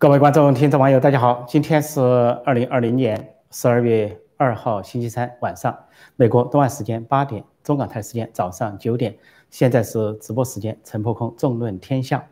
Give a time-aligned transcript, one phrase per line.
[0.00, 1.44] 各位观众、听众、网友，大家好！
[1.48, 2.00] 今天是
[2.44, 5.76] 二零二零年十二月二号，星期三晚上，
[6.14, 9.16] 美国东岸时间八点，中港台时间早上九点。
[9.50, 12.24] 现在是直播时间，陈破空纵论天下。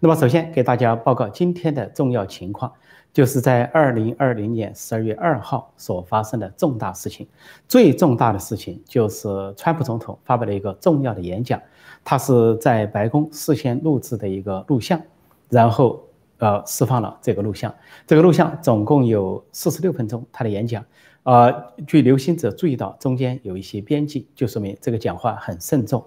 [0.00, 2.70] 那么，首先给大家报告今天的重要情况，
[3.14, 7.26] 就是在二零二零年十二月二号所发生的重大事情。
[7.66, 11.58] 最重大的事情就是川普总统发表了一个重要的演讲，
[12.04, 15.00] 他是在白宫事先录制的一个录像，
[15.48, 15.98] 然后。
[16.38, 17.74] 呃，释放了这个录像，
[18.06, 20.84] 这个录像总共有四十六分钟，他的演讲，
[21.22, 26.04] 呃，据流行者注意到中间有一些编辑，就说明这个讲话很慎重。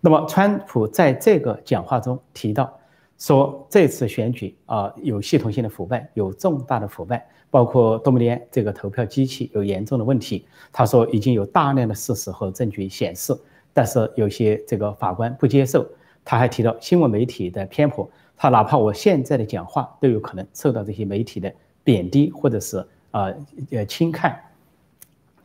[0.00, 2.76] 那么，川普在这个讲话中提到
[3.18, 10.44] 说，这次选举啊有系统性的腐败，有重大的腐败，包括多米尼安这个投票机器有严重的问题。
[10.72, 13.32] 他说已经有大量的事实和证据显示，
[13.72, 15.86] 但是有些这个法官不接受。
[16.24, 18.08] 他还提到新闻媒体的偏颇。
[18.42, 21.54] 他哪怕我现在的讲话都有可能受到这些媒体的
[21.84, 23.32] 贬低或者是啊
[23.70, 24.36] 呃轻看，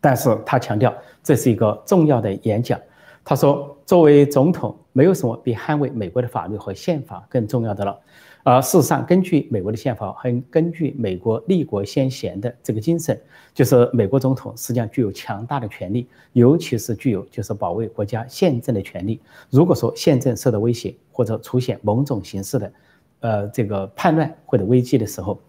[0.02, 2.80] 但是他强调这是一个重要的演讲。
[3.24, 7.96] 他说，作为总统，没有什么比捍卫美国的法律和宪法更重要的了。
[8.42, 13.16] 而事实上，根据美国的宪法和根据美国立国先贤的这个精神，
[13.54, 19.22] 就是美国总统实际上具有强大的权利，尤其是具有就是保卫国家宪政的权利。
[19.52, 22.74] 如果说宪政受到威胁或者出现某种形式的
[23.20, 25.40] 呃，这个叛乱或者危机的时候，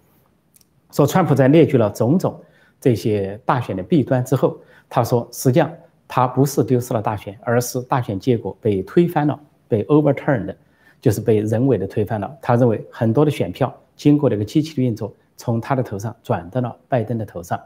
[0.91, 2.41] 说川普在列举了种种
[2.81, 5.71] 这些大选的弊端之后，他说，实际上
[6.07, 10.55] 他不是丢失了大选，而是大选结果被推翻了，被 overturned，
[11.01, 12.37] 就是被人为的推翻了。
[12.41, 17.61] 他认为很多的选票经过这个机器的运作，从他的头上转到了拜登的头上。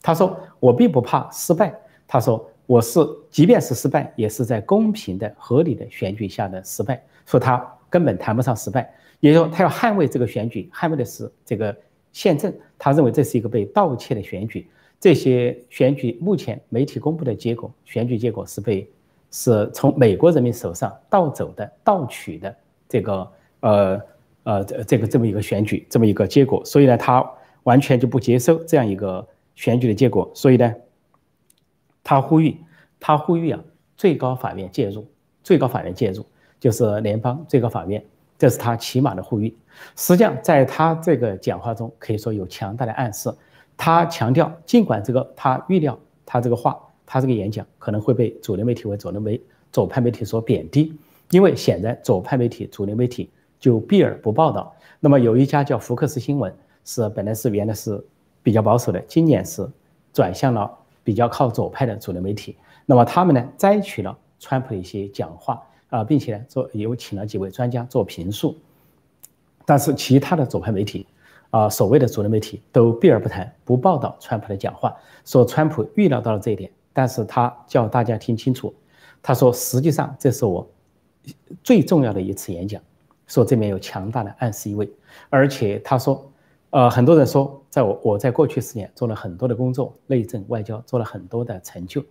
[0.00, 1.74] 他说，我并不怕失败。
[2.08, 7.02] 他说，我是即便是失败，也是在公平的、合理的选举下的失败。
[7.26, 8.90] 说他根本谈不上失败。
[9.20, 11.76] 也就是说，他要捍卫这个选举，捍卫的是这个
[12.12, 12.52] 宪政。
[12.78, 14.66] 他认为这是一个被盗窃的选举。
[14.98, 18.88] 这些选举目前媒体公布的结果，选举结果是被
[19.30, 22.56] 是从美国人民手上盗走的、盗取的
[22.88, 24.00] 这个呃
[24.44, 26.64] 呃这个这么一个选举，这么一个结果。
[26.64, 27.24] 所以呢，他
[27.64, 30.30] 完全就不接受这样一个选举的结果。
[30.34, 30.74] 所以呢，
[32.02, 32.56] 他呼吁
[32.98, 33.62] 他呼吁啊，
[33.96, 35.06] 最高法院介入，
[35.42, 36.24] 最高法院介入，
[36.62, 38.00] 就是联邦最高法院。
[38.38, 39.52] 这是他起码的呼吁。
[39.96, 43.28] 实际上，在他这个讲话中，可以说有强大的暗示。
[43.76, 49.40] 他强调，尽管这个他预料他这个话，他这个演讲可能会被主流媒体为左流媒
[49.72, 50.96] 左派媒体所贬低，
[51.30, 54.72] 因为显然左派媒体、主流媒体就避而不报道。
[55.00, 58.00] 那么有一家叫福克斯新闻，是本来是原来是
[58.40, 59.68] 比较保守的，今年是
[60.12, 60.70] 转向了
[61.02, 62.56] 比较靠左派的主流媒体。
[62.86, 65.62] 那么他们呢，摘取了川普的一些讲话。
[65.92, 68.56] 啊，并且呢，做有请了几位专家做评述，
[69.66, 71.06] 但是其他的左派媒体，
[71.50, 78.74] 啊，所谓的主流媒体都避而不谈，不报道川普的讲话，说川普预料到了这一点，但是他叫大家听清楚，
[79.22, 80.66] 他说实际上这是我
[81.62, 82.80] 最重要的一次演讲，
[83.26, 84.90] 说这面有强大的暗示意味，
[85.28, 86.26] 而且他说，
[86.70, 92.02] 呃，很多人说，在我我在过去十年做了很多的工作，内政外交做了很多的成就，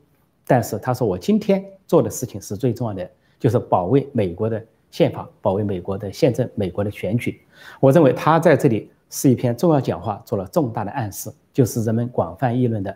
[0.45, 3.09] 但是他说我今天做的事情是最重要的。
[3.41, 7.41] 就是保卫美国的宪法，保卫美国的宪政，美国的选举。
[7.79, 12.95] 我认为他在这里是一篇重要讲话，做了重大的暗示，就是人们广泛议论的，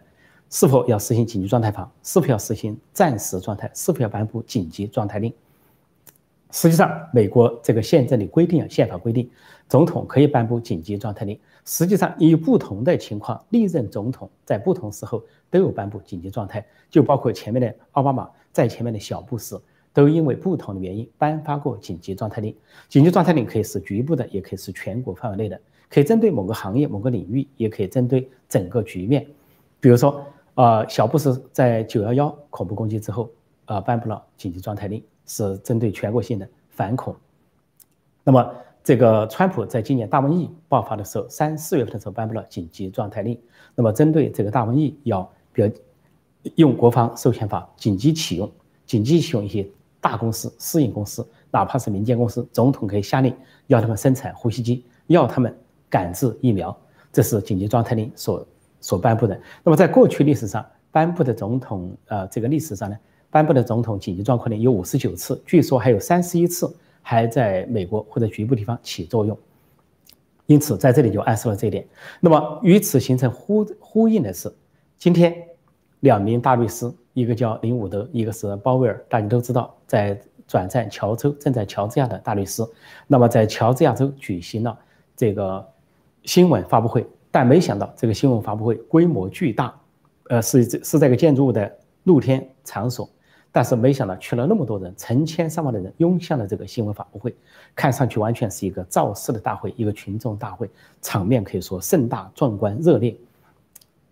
[0.51, 5.33] 是否要实行紧急状态法，是否要实行暂时状态，是否要颁布紧急状态令。
[6.51, 9.27] 实际上，美国这个宪政的规定啊，宪法规定，
[9.67, 11.37] 总统可以颁布紧急状态令。
[11.65, 19.59] 实际上，以不同的情况，历任总统在不同时候都有颁布紧急状态，就包括前面的奥巴马，在前面的小布什。
[19.95, 22.53] 都因为不同的原因颁发过紧急状态令。
[22.89, 25.57] 紧急状态令可以是局部的，也可以是全国范围内的，
[25.89, 29.25] 可以针对某个行业、某个领域，也可以针对整个局面。
[29.79, 30.21] 比如说，
[30.55, 33.29] 呃，小布什在九幺幺恐怖攻击之后，
[33.67, 37.15] 呃，颁布了紧急状态令，是针对全国性的反恐。
[38.21, 38.53] 那么，
[38.83, 43.39] 这个川普在今年大瘟疫爆发的时候，三四月份的时候颁布了紧急状态令。
[43.75, 45.71] 那么，针对这个大瘟疫，要比如
[46.55, 48.51] 用国防授权法紧急启用，
[48.85, 49.65] 紧急启用一些。
[50.05, 53.35] 大公司、私营公司，哪怕是民间公司，总统可以下令
[53.65, 55.51] 要他们生产呼吸机，要他们
[55.89, 56.77] 赶制疫苗，
[57.11, 58.47] 这是紧急状态令所
[58.79, 59.35] 所颁布的。
[59.63, 62.95] 那么，在过去历史上颁布的总统，呃，这个历史上呢，
[63.31, 66.71] 颁布的总统紧急状况令有五十九次，据说还有三十一次
[67.01, 69.35] 还在美国或者局部地方起作用。
[70.45, 71.83] 因此，在这里就暗示了这一点。
[72.19, 74.53] 那么，与此形成呼呼应的是，
[74.99, 75.35] 今天
[76.01, 76.93] 两名大律师。
[77.15, 82.61] 一个叫林伍德，一个是鲍威尔，大家都知道，在转战乔州，正在乔治亚的大律师。
[83.07, 84.77] 那么在乔治亚州举行了
[85.15, 85.65] 这个
[86.23, 89.73] 新闻发布会，但没想到这个新闻发布会规模巨大，
[90.27, 91.73] 呃，是是这个建筑物的
[92.03, 93.09] 露天场所，
[93.49, 97.33] 但是没想到去了那么多人，成千上万的人涌向了这个新闻发布会，
[97.73, 100.69] 看上去完全是一个造势的大会，一个群众大会，
[101.01, 103.15] 场面可以说盛大、壮观、热烈，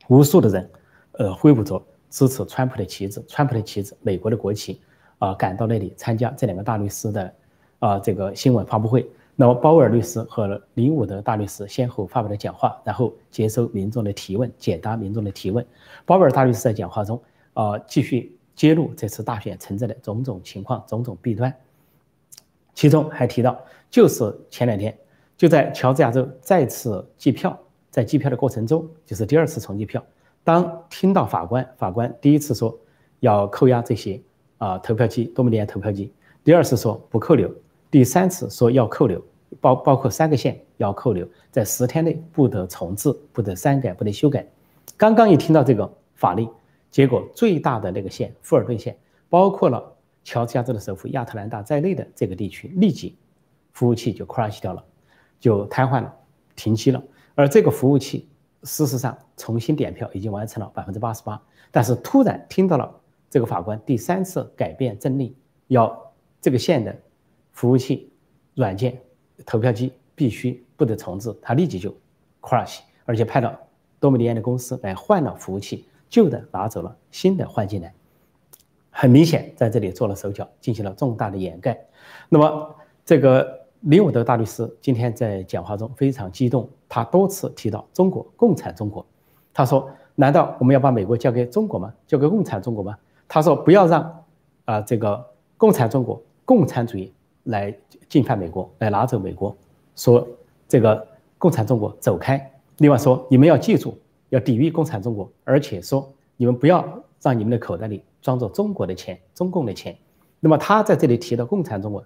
[0.08, 0.70] 无数的人，
[1.12, 4.80] 呃，挥舞着支持川普的旗帜，川普的旗帜，美国的国旗，
[5.18, 7.34] 啊，赶到那里参加这两个大律师的，
[7.80, 9.04] 啊，这个新闻发布会。
[9.36, 15.66] 那么，鲍威尔律师和林伍德大律师先后发表了讲话，然后接收民众的提问，解答民众的提问。
[16.06, 17.20] 鲍威尔大律师在讲话中，
[17.56, 21.52] 啊，继续揭露这次大选存在的种种情况、种种弊端，
[22.76, 23.60] 其中还提到，
[23.90, 24.96] 就是前两天，
[25.36, 27.60] 就在乔治亚州再次计票，
[27.90, 30.06] 在计票的过程中，就是第二次重计票，
[30.44, 32.78] 当听到法官，法官第一次说
[33.22, 34.22] 要扣押这些
[34.58, 36.12] 啊投票机，多米尼亚投票机，
[36.44, 37.50] 第二次说不扣留。
[37.90, 39.24] 第三次说要扣留，
[39.62, 44.46] 包包括三个县要扣留，在十天内不得重置、不得删改、不得修改。
[44.98, 46.50] 刚刚一听到这个法令，
[46.90, 48.98] 结果最大的那个县富尔顿县，
[49.30, 49.94] 包括了
[50.24, 53.16] 乔治亚州的首府亚特兰大在内的这个地区，立即
[53.74, 54.84] 服务器就 crash 掉了，
[55.40, 56.14] 就瘫痪了、
[56.56, 57.02] 停机了。
[57.36, 58.28] 而这个服务器
[58.64, 61.42] 事实上重新点票已经完成了百分之八十八，
[61.72, 62.94] 但是突然听到了
[63.30, 65.36] 这个法官第三次改变政令，
[65.68, 66.96] 要这个县的。
[67.56, 68.12] 服务器、
[68.56, 69.00] 软件、
[69.46, 71.96] 投票机必须不得重置，他立即就
[72.42, 73.56] crash，而且派了
[74.00, 77.94] 多米尼安的公司来换了服务器，旧的拿走了，新的换进来。
[78.90, 81.80] 很明显，在这里做了手脚，进行了重大的掩盖。
[82.28, 82.76] 那么，
[83.06, 89.06] 这个林伍德大律师今天在讲话中非常激动，他多次提到中国共产中国。
[89.54, 91.94] 他说：“难道我们要把美国交给中国吗？
[92.08, 92.98] 交给共产中国吗？”
[93.28, 94.24] 他说：“不要让
[94.66, 95.24] 啊这个
[95.58, 97.12] 共产中国共产主义。”
[97.48, 97.78] 来
[98.08, 99.54] 进犯美国，来拿走美国，
[99.98, 100.26] 说
[100.66, 101.06] 这个
[101.38, 102.40] 共产中国走开。
[102.78, 103.98] 另外说，你们要记住，
[104.30, 106.88] 要抵御共产中国，而且说你们不要
[107.22, 109.94] 让你们的口袋里装着中国的钱、中共的钱。
[110.40, 112.02] 那么他在这里提到共产中国，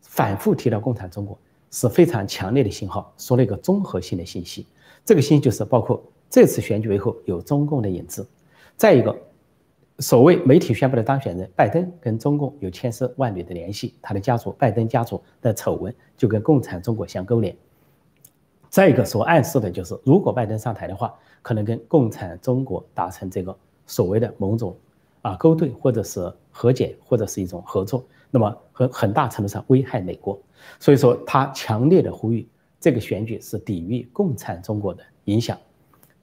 [0.00, 1.36] 反复提到共产中国
[1.70, 4.66] 是非常强烈的信号，说了一个综合性的信息。
[5.04, 6.02] 这个信息就是包括
[6.34, 8.28] 这次选举背后有中共的影子，
[8.76, 9.16] 再一个。
[10.00, 17.56] 所谓媒体宣布的当选人拜登跟中共有千丝万缕的联系，他的家族拜登家族的丑闻就跟共产中国相勾连。
[18.68, 23.56] 再一个所暗示的就是，如果拜登上台的话，可能跟共产中国达成这个
[23.86, 24.76] 所谓的某种
[25.22, 30.36] 啊勾兑，或者是和解，或者是一种合作，那么很很大程度上危害美国。
[30.80, 32.48] 所以说，他强烈的呼吁
[32.80, 35.56] 这个选举是抵御共产中国的影响，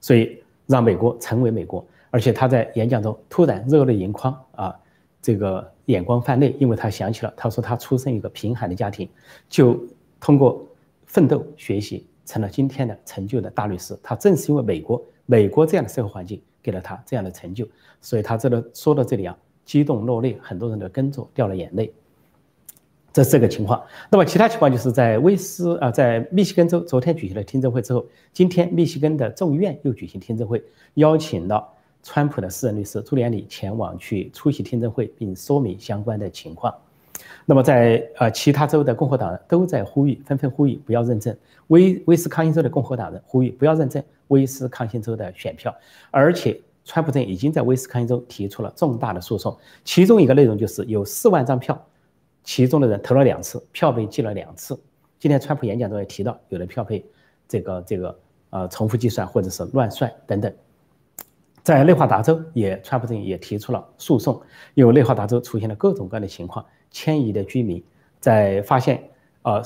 [0.02, 1.82] 所以让美国成为美国。
[2.10, 4.78] 而且他在演讲中突然热泪盈眶啊，
[5.22, 9.08] 这个眼光泛泪，因为他想起了，他说他出生一个贫寒的家庭，
[9.48, 9.82] 就
[10.20, 10.62] 通过
[11.06, 13.98] 奋斗学习成了今天的成就的大律师。
[14.02, 17.66] 他正是因为美国美国这样的社会环境给了他这样的成就，
[18.02, 19.34] 所以他这个说到这里啊，
[19.64, 21.90] 激动落泪，很多人都跟着掉了眼泪。
[23.12, 23.82] 这是个情况。
[24.10, 30.62] 那么其他情况就是在威斯啊，在密西根州昨天举行了听证会之后，今天密西根的众议院又举行听证会，
[30.94, 31.66] 邀请了。
[32.04, 36.74] 川普的私人律师朱连里前往去出席听证会，并说明相关的情况。
[37.46, 41.32] 那么，在呃其他州的共和党人都在呼吁，纷纷呼吁不要认证
[41.68, 45.72] 威威斯康星州的共和党人呼吁不要认证威斯康星州的选票。
[46.10, 51.80] 而且，川普政已经在威斯康星州提出了重大的诉讼，其中一个内容就是有四万张票，
[52.44, 54.78] 其中的人投了两次，票被寄了两次。
[55.18, 57.04] 今天川普演讲中也提到，有的票被
[57.46, 58.18] 这个这个
[58.50, 60.52] 呃重复计算或者是乱算等等。
[61.62, 64.42] 在内华达州也，川普政也提出了诉讼，
[64.74, 67.80] 因为内华达州出现了各种各样的情况，迁移的居民
[68.18, 69.00] 在发现，
[69.42, 69.62] 呃，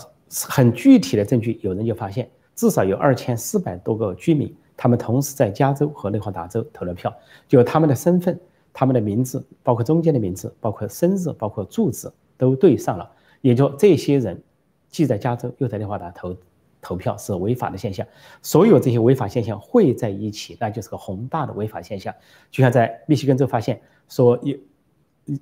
[0.47, 7.11] 很具体的证据，有人就发现至少有二千四百多个居民，他们同时在加州和内华达州投了票，
[7.49, 8.39] 就他们的身份、
[8.75, 14.43] 他们的名字，包括中间的名字，包括生日，包括住址都对上了，也就这些人
[14.89, 16.37] 既在加州又在内华达投。
[16.83, 18.07] 投票是违法的现象，
[18.43, 22.15] 所有这些违法现象汇在一起，那就是个宏大的违法现象。
[22.49, 24.61] 就像在密西根州发现说，因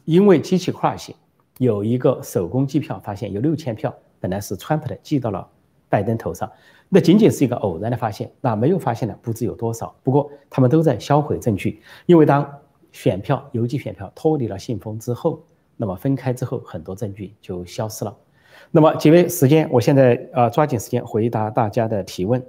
[0.04, 1.14] 因为机器快些
[1.58, 5.46] 有一个手工计票发现有六千票本来是川普的，寄到了
[5.90, 6.50] 拜登头上，
[6.88, 9.94] 那仅仅是一个偶然的发现，那没有发现的不知有多少。
[10.02, 12.50] 不过他们都在销毁证据，因为当
[12.90, 15.44] 选票邮寄选票脱离了信封之后，
[15.76, 18.16] 那么分开之后，很多证据就消失了。
[18.70, 22.44] 那么，几位时间，我现在呃抓紧时间回答大家的提问。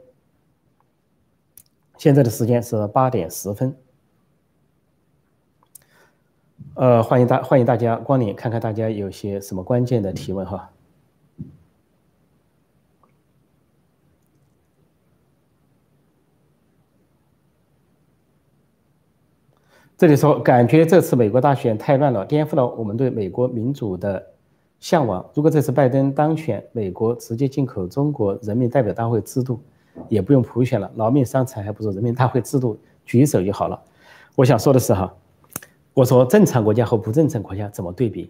[1.97, 3.75] 现在的时间是八点十分，
[6.75, 10.71] 呃，欢迎大欢迎大家光临，看看大家有些什么关键的提问哈。
[19.97, 24.21] 这里说，感觉这次美国大选太乱了，颠覆了我们对美国民主的
[24.81, 25.25] 向往。
[25.33, 29.57] 如果这次拜登当选，美国直接进口中国人民代表大会制度，
[30.09, 33.81] 也不用普选了，劳命伤财还不如人民大会制度举手就好了。
[34.35, 35.15] 我想说的是哈，
[35.93, 38.29] 我说正常国家和不正常国家怎么对比？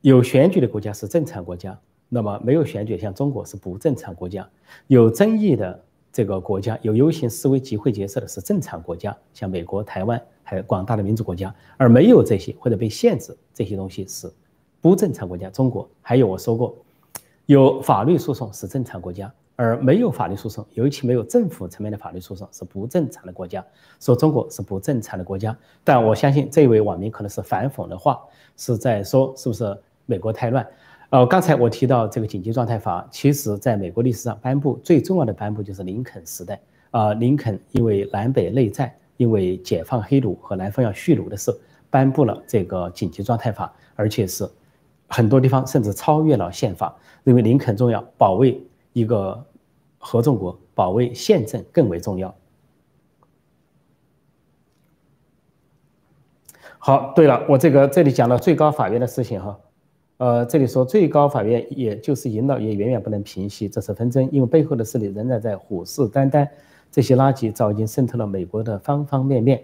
[0.00, 1.78] 有选举的国家是正常国家。
[2.08, 4.42] 那么没有选举，像中国是不正常国家；
[4.86, 5.78] 有争议的
[6.12, 14.32] 这个国家，有游行示威、集会结社的是正常国家，像美国、台湾，还有广大的民主国家；而没有这些或者被限制这些东西是
[14.80, 15.48] 不正常国家。
[15.50, 16.76] 中国还有我说过，
[17.46, 23.64] 有法律诉讼是正常国家，而没有法律诉讼，尤其没有政府层面的法律诉讼是不正常的国家。
[24.00, 28.20] 说中国是不正常的国家，但我相信这位网民可能是反讽的话，
[28.56, 30.66] 是在说是不是美国太乱？
[31.10, 36.60] 呃，刚才我提到这个紧急状态法，其实在美国历史上颁布最重要的颁布就是林肯时代。
[36.90, 41.50] 啊，林肯因为南北内战，因为解放黑奴和南方要蓄奴的事，
[41.88, 44.46] 颁布了这个紧急状态法，而且是
[45.06, 48.62] 很多地方甚至超越了宪法，认为林肯重要，保卫
[48.92, 49.44] 一个
[49.98, 52.34] 合众国，保卫宪政更为重要。
[56.78, 59.58] 好，对了，我这个这里讲了最高法院的事情哈。
[60.18, 66.48] 呃，这里说最高法院也就是引导，也远远不能平息这次纷争，因为背后的势力仍然在虎视眈眈，
[66.90, 69.62] 这些垃圾早已经渗透了美国的方方面面。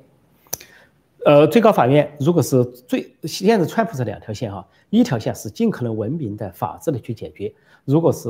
[1.25, 7.53] 呃，最高法院如果是最现在川普是两条线哈，一条线是尽可能文明的、法治的去解决，
[7.85, 8.29] 如果是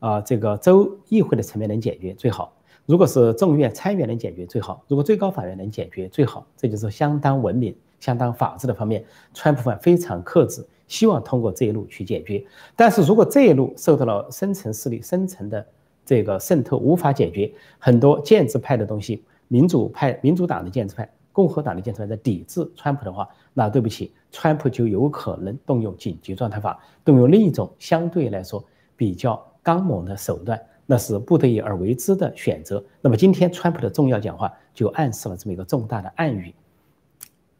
[0.00, 2.52] 啊这个州议会的层面能解决最好，
[2.84, 9.02] 如果是众议院参议院能解决最好，如果最高法院能解决最好，这就是相当文明、相当法治的方面，
[9.32, 10.62] 川普方非常克制。
[10.86, 12.44] 希望通过这一路去解决，
[12.76, 15.66] 但是如果这一路受到了深层势力深层的
[16.04, 28.62] 这个渗透，无法解决，很多建制派的东西，民主派、民主党的建制派、共和党的建制派在抵制川普的话，那对不起，川普就有可能动用紧急状态法，动用另一种相对来说
[28.94, 32.84] 比较刚猛的手段，那是不得已而为之的选择。
[33.00, 36.54] 那么今天川普的重要讲话就暗示了这么一个重大的暗语。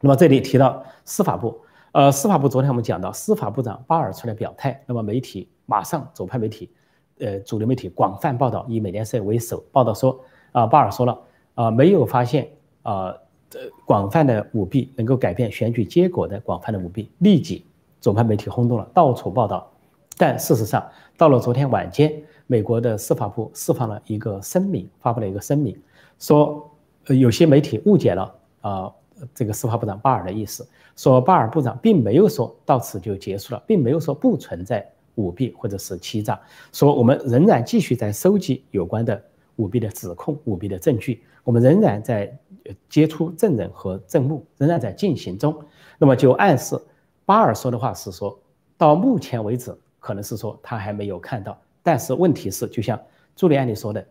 [0.00, 1.59] 那么这里提到司法部。
[1.94, 6.68] 呃，司法部昨天我们讲到，司法部长巴尔出来表态，那么媒体马上左派媒体，
[7.20, 10.18] 呃，主流媒体广泛报道，以美联社为首报道说，
[10.50, 11.16] 啊，巴尔说了，
[11.54, 12.50] 啊，没有发现
[12.82, 13.14] 啊，
[13.86, 17.64] 广泛的舞弊能够改变选举结果的广泛的舞弊，立即
[18.00, 19.64] 左派媒体轰动了，到处报道。
[20.18, 20.84] 但事实上，
[21.16, 22.12] 到了昨天晚间，
[22.48, 25.80] 美国的司法部释放了一个声明，发布了一个声明，
[26.18, 26.68] 说，
[27.06, 28.92] 有些媒体误解了啊。
[29.35, 30.66] 这个司法部长巴尔的意思
[30.97, 36.40] 说，巴尔部长并没有说到此就结束了，并没有说不存在舞弊或者是欺诈，
[36.73, 39.23] 说我们仍然继续在收集有关的
[39.56, 42.37] 舞弊的指控、舞弊的证据，我们仍然在
[42.88, 45.56] 接触证人和证物，仍然在进行中。
[45.99, 46.76] 那么就暗示
[47.25, 48.37] 巴尔说的话是说，
[48.76, 53.00] 到目前为止可能是说他还没有看到，但是问题是，就像
[53.37, 54.04] 朱利安尼说的，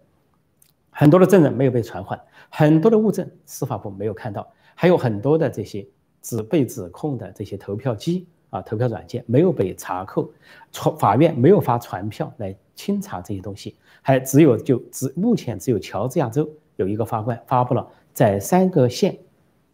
[0.89, 2.19] 很多的证人没有被传唤，
[2.49, 4.47] 很多的物证司法部没有看到。
[4.75, 5.85] 还有很多的这些
[6.21, 10.31] 指被指控的这些投票机啊，投票软件没有被查扣，
[10.71, 19.17] 传法院没有发传票来清查这些东西，还只有就只目前只有乔治亚州有一个法官发布了在三个县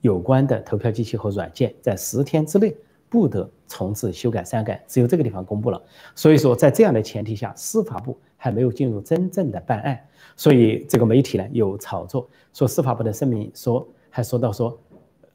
[0.01, 2.75] 有关的投票机器和软件在十天之内
[3.09, 5.81] 不得重置修改删改，只有这个地方公布了。
[6.15, 9.99] 所以说在这样的前提下，司法部还没有进入真正的办案，
[10.37, 14.79] 所以这个媒体呢有炒作，说司法部的声明说还说到说。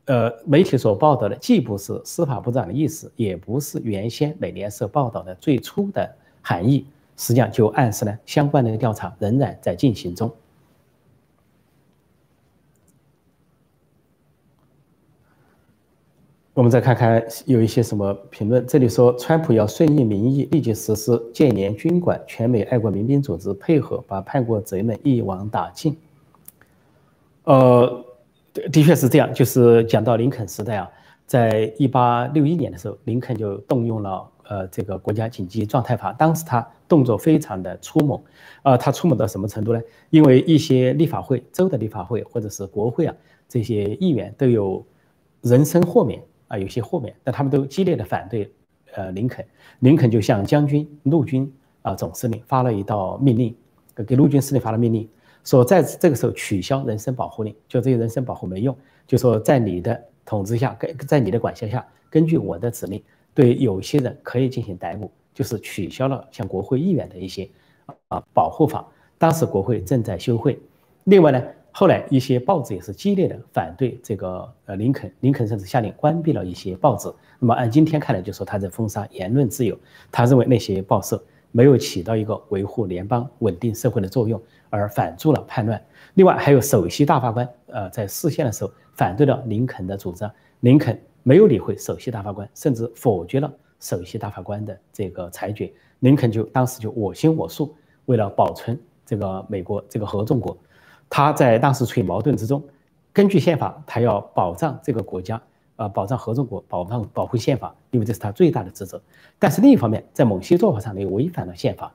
[0.07, 10.31] 呃，媒体所报道的既不是司法部长的意思，也不是原先美联社报道的最初的含义，实际上就暗示呢，相关的调查仍然在进行中。
[16.53, 25.97] 我们再看看有一些什么评论，这里说，川普要顺应民意，立即实施建联军管，全美爱国民兵组织配合，把叛国贼们一网打尽。
[27.45, 28.05] 呃。
[28.71, 30.89] 的确是这样，就是讲到林肯时代啊，
[31.27, 36.13] 在一八六一年的时候，林肯就动用了呃这个国家紧急状态法。
[36.13, 38.23] 当时他动作非常的粗猛，
[38.63, 39.81] 啊，他粗猛到什么程度呢？
[40.11, 43.15] 因为一些立法会、州的立法会或者是国会啊，
[43.49, 44.85] 这些议员都有
[45.41, 48.53] 人身豁免啊，有些豁免，但他们都激烈的反对
[48.95, 49.45] 呃林肯。
[49.81, 53.53] 林肯就向将军、陆军啊总司令发了一道命令，
[54.07, 55.09] 给陆军司令发了命令。
[55.45, 63.03] 说在这个时候取消人身保护令，就这些人身保护没用，就说在你的统治下，跟在你的管辖下，根据我的指令，
[63.35, 67.49] 对有些人可以进行逮捕，就是取消了像国会议员的一些
[68.09, 68.87] 啊保护法。
[69.19, 70.59] 当时国会正在休会，
[71.05, 77.13] 另外呢，后来一些报纸也是激烈的反对这个呃林肯，林肯甚至下令关闭了一些报纸。
[77.39, 79.79] 那么按今天看来，就说他在封杀言论自由。
[80.11, 81.23] 他认为那些报社
[81.57, 85.81] 没有起到一个维护联邦稳定社会的作用，而反助了叛乱。
[86.15, 90.29] 另外还有首席大法官，呃，在视线的时候反对了林肯的主张，
[90.61, 95.73] 林肯没有理会首席大法官，甚至否决了首席大法官的这个裁决。
[96.01, 97.73] 林肯就当时就我行我素，
[98.07, 100.59] 为了保存这个美国这个合众国，
[101.09, 102.61] 他在当时处于矛盾之中。
[103.13, 105.41] 根据宪法，他要保障这个国家，
[105.77, 109.01] 呃，保障合众国，保障保护宪法，因为这是他最大的职责。
[109.39, 111.93] 但是另一方面，在某些做法上呢，又违反了宪法，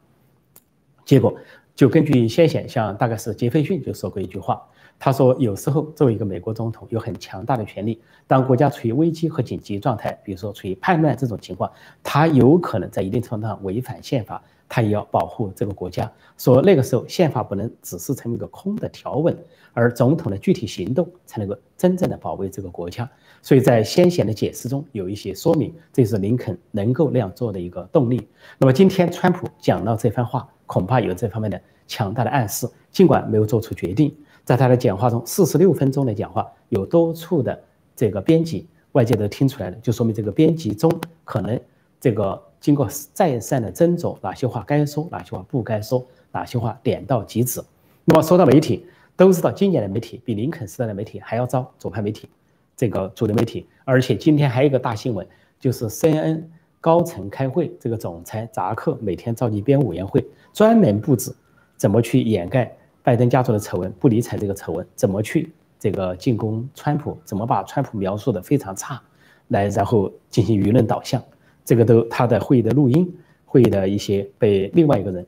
[1.05, 1.33] 结果。
[1.75, 4.61] 就根据先贤，像大概是杰斐逊就说过一句话，
[4.99, 11.71] 他说有时候作为一个美国总统有很强大的权力，当国家处于危机和紧急状态，比如说处于叛乱这种情况，
[12.03, 16.09] 他有可能在一定程度上违反宪法，他也要保护这个国家。
[16.37, 19.37] 说那个时候宪法不能只是成为一个空的条文，
[19.73, 23.09] 而总统的具体行动才能够真正的保卫这个国家。
[23.41, 28.25] 所以在先贤的解释中有一些说明，这是林肯能够那样做的一个动力。
[28.57, 30.47] 那么今天川普讲到这番话。
[30.69, 37.59] 恐怕有这方面的强大的暗示，尽管没有做出决定，在他的讲话中，四十六分钟的讲话有多处的
[37.95, 40.87] 这个编辑，外界都听出来了，就说明这个编辑中
[41.23, 41.59] 可能
[41.99, 47.61] 这个经过再三的斟酌，哪些话该说，哪些话不该说，哪些话点到即止。
[48.05, 48.85] 那么说到媒体，
[49.15, 52.27] 都知道今年的媒体比林肯时代的媒体还要糟，左派媒体，
[52.75, 55.25] 这个主流媒体，而且今天还有一个大新闻，
[55.59, 56.43] 就是 CNN
[56.81, 60.25] 高层开会，这个总裁扎克每天召集编委员会。
[60.51, 61.33] 专门布置
[61.77, 69.01] 怎么去掩盖拜登家族的丑闻，不理睬这个丑闻，怎么去这个进攻川普，怎么把川普描述的非常差，
[69.49, 71.23] 来然后进行舆论导向，
[71.65, 73.11] 这个都他的会议的录音，
[73.45, 75.25] 会议的一些被另外一个人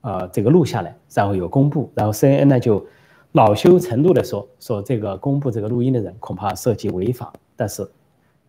[0.00, 2.84] 啊这个录下来，然后有公布，然后 CNN 呢就
[3.32, 7.88] 恼羞成怒的说说这个公布这个录音的人恐怕涉及违法，但是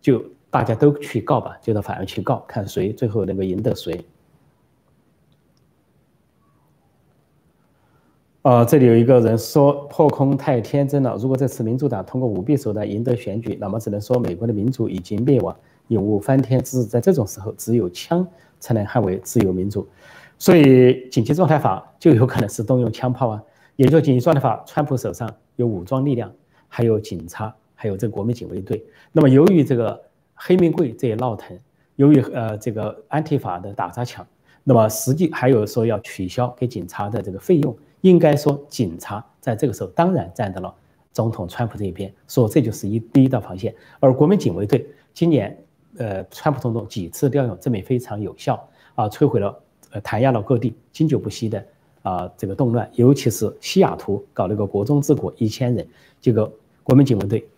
[0.00, 4.04] 就大家都去告吧，就到法院去告，看谁最后能够赢得谁。
[8.42, 11.16] 呃，这里有一个人说破空太天真了。
[11.16, 15.56] 如果这次民主党通过舞弊手段赢得选举，那么只能说美国的民主已经灭亡，
[15.92, 16.84] 永无翻天之日。
[16.84, 18.26] 在这种时候，只有枪
[18.58, 19.86] 才能捍卫自由民主。
[20.38, 23.42] 所以，紧急状态法就有可能是动用枪炮啊。
[23.76, 26.30] 也就紧急状态法，川普手上有武装力量，
[26.68, 28.84] 还有警察，还有这国民警卫队。
[29.12, 29.98] 那么，由于这个
[30.34, 31.58] 黑名贵这些闹腾，
[31.96, 34.26] 由于呃这个安提法的打砸抢，
[34.62, 37.74] 那么实际还有说要取消给警察的这个费用。
[38.02, 40.74] 应该说，警察在这个时候当然站到了
[41.12, 43.74] 总统川普这一边，说这就是一第一道防线。
[44.00, 45.56] 而国民警卫队今年，
[45.98, 49.58] 呃，川普总统几次调用，证明非常有效啊，摧毁了，
[49.90, 51.64] 呃，弹压了各地经久不息的
[52.02, 55.86] 啊这个动乱，尤其是西雅图搞了个国中之国，一千人，
[56.20, 56.50] 这个
[56.82, 57.48] 国民警卫队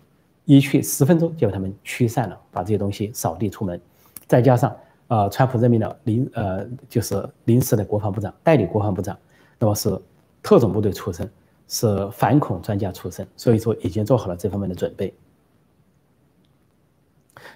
[0.45, 3.81] 一去十分钟就把他们驱散了，把这些东西扫地出门。
[4.27, 4.77] 再加上
[5.09, 9.17] 啊，川普任命了临呃就是临时的国防部长，代理国防部长，
[9.59, 10.01] 那么是。
[10.47, 11.27] 特种部队出身，
[11.69, 15.11] 是反恐专家出身，所以说已经做好了这方面的准备。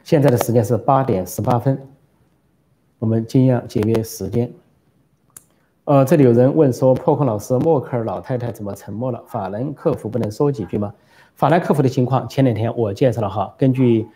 [0.09, 1.79] 现在的时间是八点十八分，
[2.99, 4.51] 我们尽量节约时间。
[5.85, 9.23] 呃，这里有人问说，破空老师，默克尔老太太怎么沉默了？
[9.27, 10.95] 法兰克福不能说几句吗？
[11.35, 14.07] 法兰克福的情况，前两天我介绍了哈，根据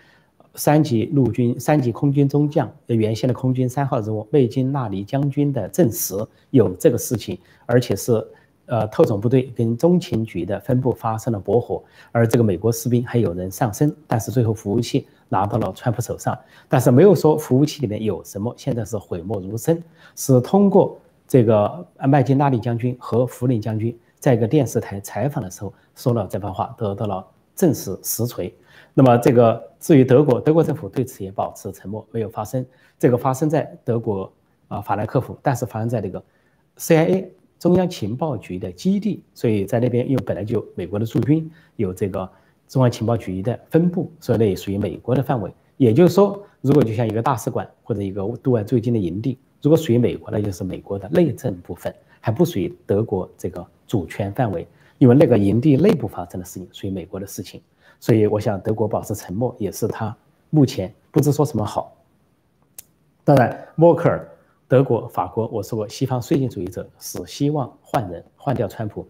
[0.55, 6.15] 三级陆军、三级空军中将原先的空军三号人物麦金纳尼将军的证实，
[6.49, 8.27] 有这个事情，而且是。
[8.67, 19.83] 呃，特种部队跟中情局的分部发生了驳火，而这个美国士兵还有人上身，但是最后服务器拿到了川普手上，但是没有说服务器里面有什么，现在是讳莫如深，
[20.15, 28.55] 是通过这个麦金纳利将军和福林将军在一个电视台采访的时候说了这番话，得到了证实实锤。
[28.93, 32.65] 那么这个至于德国，德国政府对此也保持沉默，没有发生。
[32.99, 34.31] 这个发生在德国
[34.69, 36.23] 啊法兰克福，但是发生在这个
[36.77, 37.29] CIA。
[37.59, 42.29] 中央情报局的基地，所以在那边又本来就美国的驻军，有这个
[42.73, 45.53] 中央情报局的分部，所以那也属于美国的范围。
[45.77, 57.61] 也就是说，如果就像一个大使馆或者一个对外驻军的营地，如果属于美国，那就是美国的内政部分，还不属于德国这个主权范围，因为那个营地内部发生的事情属于美国的事情。
[58.01, 60.17] 所以，我想德国保持沉默也是他
[60.49, 61.95] 目前不知说什么好。
[63.23, 64.27] 当然，默克尔。
[64.67, 69.07] 德国、法国，我说过，西方绥靖主义者是希望换人，换掉川普，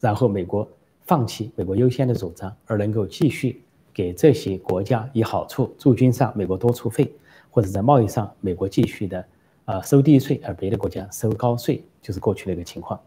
[0.00, 0.68] 然后美国
[1.04, 3.62] 放弃美国优先的主张，而能够继续
[3.92, 7.12] 给这些国家以好处，驻军上美国多出费，
[7.50, 9.24] 或者在贸易上美国继续的
[9.66, 13.00] 啊收低税，而别的国家收高税，就是过去的一个情况。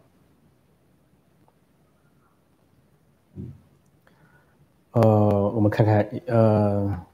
[4.92, 5.02] 呃，
[5.50, 7.06] 我们看看，呃，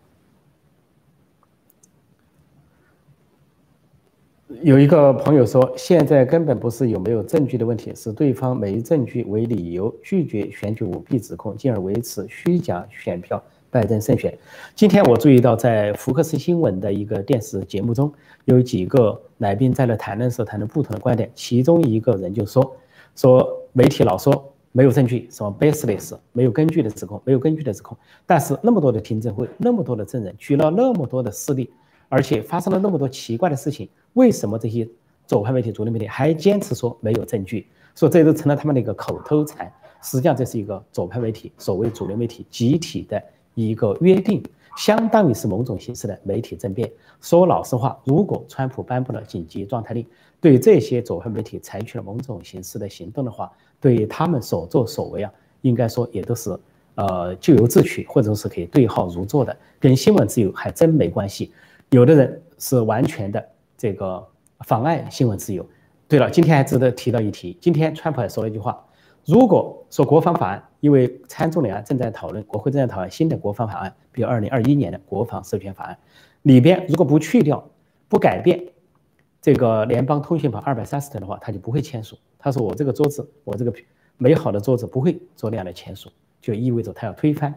[4.63, 14.37] 有一个朋友说，现在根本不是有没有证据的问题，是对方没证据为理由拒绝选举舞弊指控，进而维持虚假选票，拜登胜选。
[14.75, 18.13] 今天我注意到，在福克斯新闻的一个电视节目中，
[18.45, 22.77] 有几个来宾在那谈论时谈论不同的观点，其中一个人就说，
[23.15, 24.51] 说媒体老说。
[24.77, 27.97] 没有证据，什么 baseless，没有根据的指控，没有根据的指控。
[28.27, 31.71] 但是那么多的听证会，那么多的证人，举了那么多的事例，
[32.15, 34.89] 而且发生了那么多奇怪的事情，为什么这些
[35.27, 37.67] 左派媒体、主流媒体还坚持说没有证据？
[37.97, 39.69] 说这都成了他们的一个口头禅。
[40.01, 43.21] 实际上这是一个左派媒体、所谓主流媒体集体的
[43.57, 44.41] 一个约定，
[44.77, 46.89] 相当于是某种形式的媒体政变。
[47.21, 50.07] 说老实话，如果川普颁布了紧急状态令，
[50.41, 53.51] 对这些左派媒体采取了某种形式的行动的话，
[53.81, 56.57] 对于他们所作所为啊，应该说也都是，
[56.95, 61.51] 呃，咎由自取，或者是可以对号入座的，跟新闻自由还真没关系。
[61.91, 64.27] 有的人是完全的这个
[64.61, 65.67] 妨碍新闻自由。
[66.07, 68.85] 对了，今天还值得提到一提，今天川普还说了一句话：
[69.25, 75.99] 如果说国防法案，因为参众两院正在讨论，国会正在讨论新的国防法案，比如二零二一年的国防授权法案
[76.43, 77.71] 里边，如果不去掉、
[78.09, 78.63] 不改变
[79.41, 82.17] 这个联邦通讯法二百三十条的话，他就不会签署。
[82.39, 83.73] 他说：“我这个桌子，我这个
[84.19, 87.55] 美好的桌子不会做那样的签署，就意味着他要推翻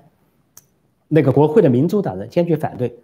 [1.09, 2.97] 那个国会的民主党人坚决反对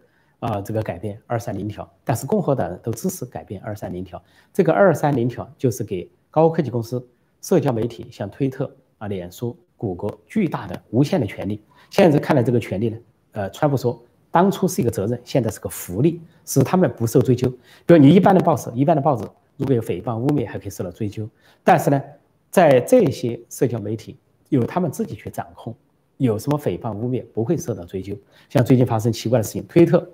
[0.43, 4.21] 啊这个改变二三零条，但是共和党人都支持改变二三零条。
[4.51, 7.05] 这个二三零条就是给高科技公司、
[7.41, 11.61] 社交媒体像推特啊、脸书、谷歌巨大的无限的权利。
[11.89, 12.97] 现在看来，这个权利呢，
[13.31, 17.49] 呃，川普说当初是一个责任，现在是个福利，使他们不受追究。
[17.85, 19.25] 比如你一般的报社、一般的报纸。”
[19.55, 21.29] 如果有诽谤污蔑，还可以受到追究。
[21.63, 22.01] 但是呢，
[22.49, 24.17] 在这些社交媒体
[24.49, 25.75] 由他们自己去掌控，
[26.17, 28.17] 有什么诽谤污蔑不会受到追究。
[28.49, 30.09] 像最近发生奇怪的事情，推特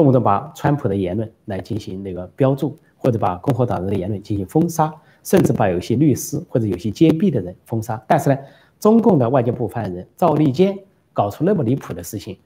[0.00, 4.90] 动不动把川普的言论来进行那个标注，或者把共和党人的言论进行封杀，
[5.22, 8.02] 甚至把有些律师或者有些揭弊的人封杀。
[8.08, 8.38] 但是呢，
[8.78, 10.78] 中共的外交部发言人赵立坚
[11.12, 12.38] 搞出那么离谱的事情，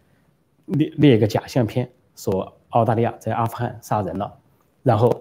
[0.67, 4.35] 列列一个假相片，说澳大利亚在阿富汗杀人了，
[4.83, 5.12] 然后。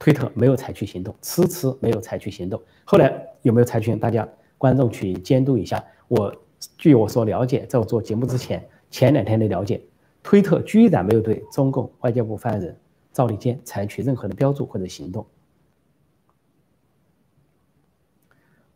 [0.00, 2.62] 推特没有采取行动，迟迟没有采取行动。
[2.84, 3.12] 后来
[3.42, 3.96] 有没有采取？
[3.96, 5.84] 大家观众去监督一下。
[6.06, 6.32] 我
[6.76, 9.80] 据我所了解，在我做节目之前，前两天的了解，
[10.28, 12.76] 推特居然没有对中共外交部发言人
[13.14, 15.24] 赵立坚采取任何的标注或者行动。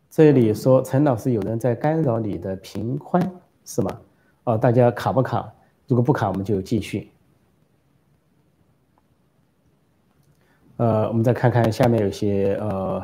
[0.09, 3.21] 这里说陈老师有人在干扰你的平宽
[3.63, 4.01] 是吗？
[4.45, 5.53] 哦，大家卡不卡？
[5.87, 7.11] 如果不卡，我们就继续。
[10.77, 13.03] 呃，我们再看看下面有些呃，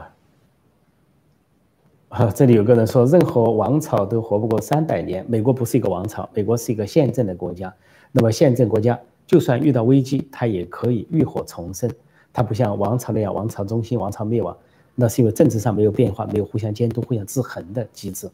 [2.07, 5.23] 啊， 这里有个人说，任何王朝都活不过三百年。
[5.29, 7.71] 美国不是一个王朝，美国是一个宪政的国家。
[8.11, 11.89] 那么宪政国家就算遇到危机，它也可以浴火重生。
[12.31, 14.55] 它不像王朝那样，王朝中心，王朝灭亡，
[14.95, 18.29] 那是因为政治上没有变化，没有互相监督、互相制衡的机制。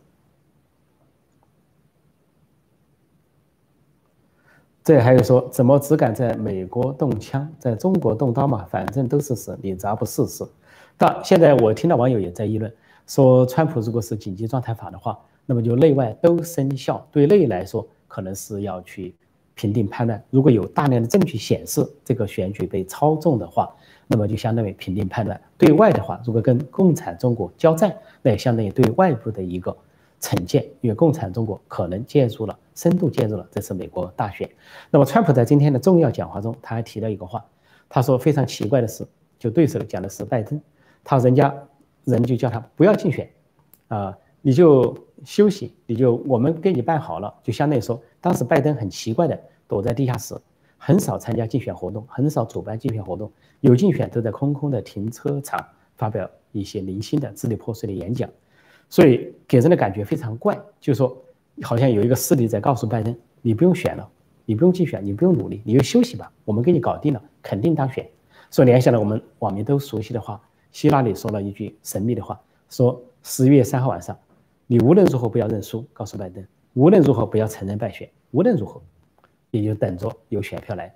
[4.84, 8.66] 这还有说，怎么只敢在美国动枪，在中国动刀嘛？
[8.66, 10.46] 反正都是死，你咋不试试？
[10.98, 12.72] 到现在，我听到网友也在议论，
[13.08, 17.08] 说川普如果是紧急状态法的话，那么就内外都生效。
[17.12, 19.16] 对内来说，可能是要去
[19.56, 23.74] 评定判断，如果有大量的证据显示这个选举被操纵的话，
[24.06, 25.42] 那么就相当于评定判断。
[25.58, 29.76] 对外的话，如果跟共产中国交战，那也相当于对外部的一个。
[30.22, 34.50] 惩戒，因为共产中国可能介入了，深度介入了这次美国大选。
[34.90, 37.46] 那么，川普在今天的重要讲话中，他还提到一个话，
[37.88, 39.06] 他说非常奇怪的是，
[39.38, 40.60] 就对手讲的是拜登，
[41.04, 41.54] 他人家
[42.06, 43.30] 人就叫他不要竞选，
[43.90, 50.36] 啊，你就休息，你就我们给你办好了，就相当于说，当时拜登很奇怪的躲在地下室，
[50.78, 58.30] 很少参加竞选活动，很少主办竞选活动，有竞选都在空空的停车场发表一些零星的支离破碎的演讲。
[58.90, 61.18] 所以给人的感觉非常怪，就是说，
[61.64, 64.08] 好像有一个势力在告诉拜登：“你不用选了，
[64.46, 68.08] 你不用竞选，你不用努力，你就休息吧，我们给你搞定了，肯定当选。”
[68.52, 70.40] 所以联想了我们网民都熟悉的话，
[70.72, 74.16] 希拉里说了一句神秘的话，说：“十一月三号晚上，
[74.68, 78.82] 你无论如何不要认输，告诉拜登，无论如何不要承认败选，无论如何，
[79.52, 80.94] 也就等着有选票来。”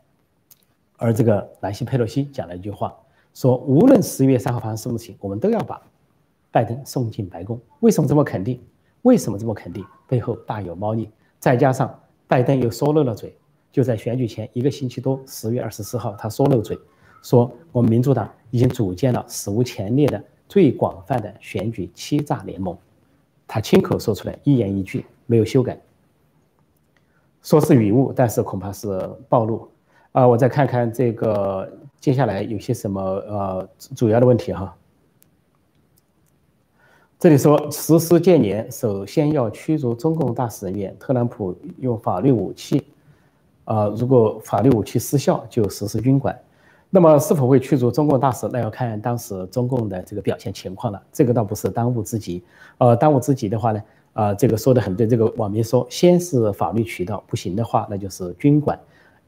[0.98, 2.96] 而这个南希·佩洛西讲了一句话，
[3.34, 5.82] 说：“无论十一月三号发生什么事情，我们都要把。”
[6.52, 8.60] 拜登送进白宫，为什么这么肯定？
[9.04, 9.86] 为什么这么肯定？
[10.08, 11.08] 背后大有猫腻。
[11.38, 13.38] 再加上拜登又说漏了嘴，
[13.72, 16.76] 就在选举前一个星期多，十月二十四号，他说漏嘴，
[17.22, 22.76] 说我们民主党已经组建了史无前例的最广泛的选举欺诈联盟。
[23.52, 25.76] 他亲口说出来，一言一句没有修改。
[27.42, 29.68] 说是雨雾，但是恐怕是暴露。
[30.12, 31.68] 啊，我再看看这个
[32.00, 34.76] 接下来有些什么呃主要的问题哈。
[37.18, 40.96] 这里说实施建年，首先要驱逐中共大使人员。
[41.00, 42.86] 特朗普用法律武器，
[43.66, 46.40] 啊，如果法律武器失效，就实施军管。
[46.92, 48.48] 那么是否会驱逐中共大使？
[48.52, 51.00] 那要看当时中共的这个表现情况了。
[51.12, 52.44] 这个倒不是当务之急。
[52.80, 55.06] 呃，当务之急的话呢，啊，这个说的很对。
[55.06, 58.80] 这个网民说，先是法律渠道，不行的话，那就是军管。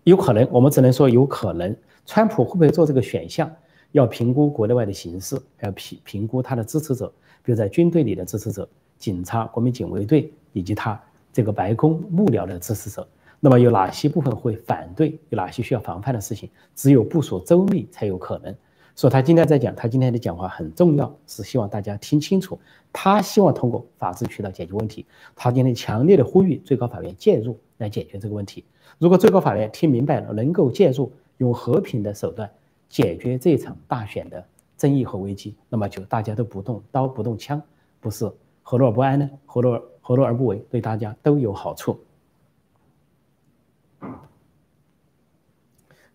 [0.05, 1.75] 有可能，我们只能说有可能。
[2.07, 3.49] 川普会不会做这个选项？
[3.91, 7.11] 要评估国内外的形势，要评评估他的支持者。
[7.43, 10.99] 比如在军队里的支持者、警察、国民警卫队以及他
[11.31, 13.07] 这个白宫幕僚的支持者，
[13.43, 15.19] 那么有哪些部分会反对？
[15.29, 16.49] 有哪些需要防范的事情？
[16.75, 18.55] 只有部署周密才有可能。
[18.95, 22.59] 所以他今天在讲，他今天的讲话很重要，是希望大家听清楚。
[22.93, 25.05] 他希望通过法治渠道解决问题。
[25.35, 28.63] 他今天强烈的呼吁最高法院介入来解决这个问题。
[28.99, 32.49] 如果最高法院听明白了，能够介入，用和平的手段
[32.89, 34.45] 解决这场大选的。
[34.77, 37.61] 争议和危机，那么就大家都不动刀不动枪，
[37.99, 38.27] 不是
[38.63, 39.29] 何乐而不安呢？
[39.45, 40.57] 何乐何乐而不为？
[40.71, 41.99] 对大家都有好处。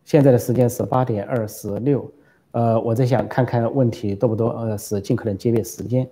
[0.07, 2.09] 现在的时间是八点二十六，
[2.53, 6.09] 呃，我在想看看问题多不多，呃，是尽可能节约时间。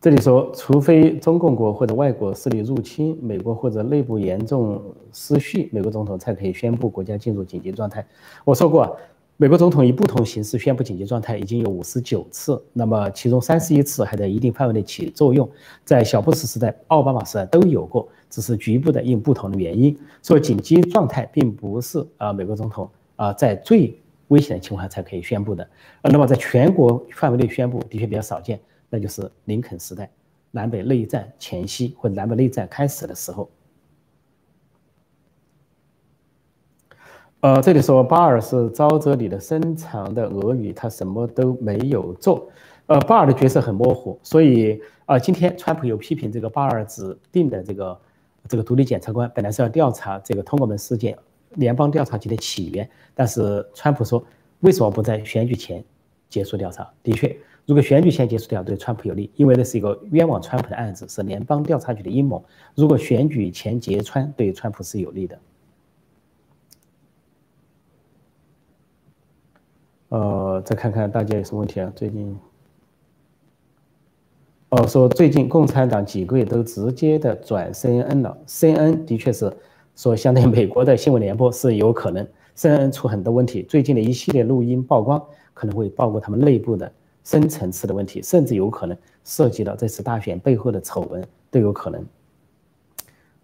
[0.00, 8.06] 这里说，除非中共国或者外国势力入侵美国或者内部严重失序，美国总统才可以宣布国家进入紧急状态。
[8.44, 8.96] 我说过，
[9.40, 15.48] 美国总统以不同形式宣布紧急状态已经有五十九次，那么其中三十一次还在一定范围内起作用，
[15.84, 19.96] 在小布什时代、奥巴马时代都有过，只是局部的因不同的原因。
[20.22, 23.96] 所以紧急状态并不是啊美国总统啊在最
[24.26, 25.62] 危险的情况下才可以宣布的。
[26.02, 28.58] 呃，那么在全国范围内宣布的确比较少见。
[28.90, 30.10] 那就是林肯时代，
[30.50, 33.48] 南北内战前夕或者南北内战开始的时候。
[37.40, 42.50] 呃，这里说巴尔是沼泽里的深藏的俄语，他什么都没有做。
[42.86, 48.00] 呃，巴尔的角色很模糊，所以啊，今天川普有批评这个巴尔指定的这个
[48.48, 51.16] 这个独立检察官，本来是要调查这个通过门事件
[51.54, 54.20] 联邦调查局的起源，但是川普说
[54.58, 55.84] 为什么不在选举前
[56.28, 56.90] 结束调查？
[57.04, 57.36] 的确。
[57.66, 62.42] 如果选举前结束掉，对川普有利，因为那是一个冤枉川普的案子，是联邦调查局的阴谋。
[62.74, 65.38] 如果选举前揭穿，对川普是有利的。
[70.08, 71.92] 呃，再看看大家有什么问题啊？
[71.94, 72.38] 最近，
[74.70, 79.52] 哦，说最近共产党几个月都直接的转 CNN 了，CNN 的确是
[79.96, 86.90] 说相对美国的新闻联播是有可能，CNN 出很多问题，最近的一系列录音曝光可能会曝光他们内部的。
[87.24, 92.02] 深层次的问题，甚至有可能涉及到这次大选背后的丑闻都有可能。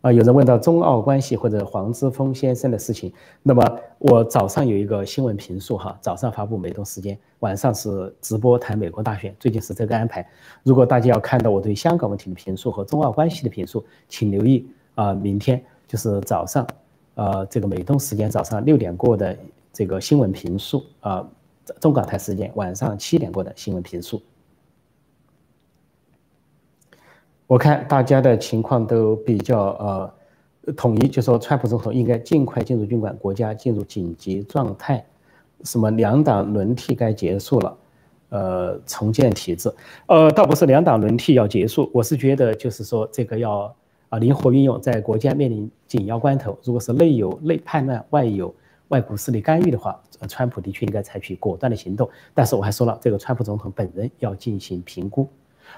[0.04, 3.10] 啊，有人问到中澳关系或者黄之锋先生的事情，
[3.42, 10.28] 那么我早上有一个新闻评述哈，早上发布美东时间，晚上是直播谈美国大选，最近是这个安排。
[10.62, 16.66] 如果大家要看到我对香港问题的评述和中澳关系的评述，请留意啊，明天就是早上，
[17.14, 19.34] 呃，这个美东时间早上六点过的
[19.72, 21.26] 这个新闻评述啊。
[21.80, 24.20] 中港台时间晚上七点过的新闻评述，
[27.46, 30.12] 我看大家的情况都比较
[30.66, 35.04] 呃统一，就说川普总统应该尽快进入军管，国家进入紧急状态，
[35.62, 37.76] 什么两党轮替该结束了，
[38.30, 39.72] 呃，重建体制，
[40.06, 43.74] 呃，倒不是两党轮替要结束，我是觉得就是说这个要
[44.08, 48.54] 啊灵活运用，在国家面临紧要关头，如果是内有内叛乱，外有。
[48.88, 52.08] 外部势力干预的话，川普的确应该采取果断的行动。
[52.34, 55.26] 但是我还说了，这个川普总统本人要进行评估。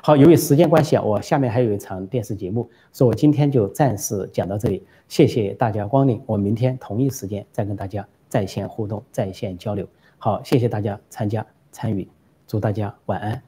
[0.02, 4.86] 好，由于时间关系啊，我下面还有一场电视节目，所以我今天就暂时讲到这里。
[5.08, 9.86] 谢谢大家光临，我明天同一时间再跟大家在线互动、在线交流。
[10.18, 12.08] 好，谢谢大家参加参与，
[12.46, 13.42] 祝大家晚安，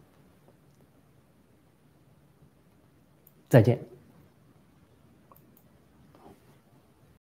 [3.48, 3.97] 再见。